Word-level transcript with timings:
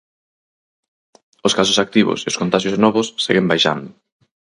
Os 1.47 1.55
casos 1.59 1.77
activos 1.85 2.19
e 2.21 2.27
os 2.31 2.39
contaxios 2.41 2.81
novos 2.83 3.07
seguen 3.25 3.49
baixando. 3.51 3.89